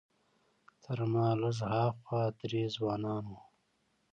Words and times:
تر 0.83 0.97
ما 1.13 1.25
لږ 1.41 1.57
ها 1.71 1.83
خوا 2.03 2.23
درې 2.41 2.63
ځوانان 2.75 3.23
وو. 3.31 3.39